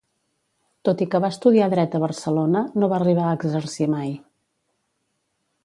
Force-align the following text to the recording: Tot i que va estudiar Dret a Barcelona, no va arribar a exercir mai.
Tot 0.87 1.01
i 1.05 1.07
que 1.15 1.19
va 1.25 1.29
estudiar 1.33 1.67
Dret 1.73 1.97
a 1.99 2.01
Barcelona, 2.05 2.63
no 2.83 2.91
va 2.95 2.99
arribar 3.01 3.29
a 3.33 3.37
exercir 3.41 3.89
mai. 3.97 4.17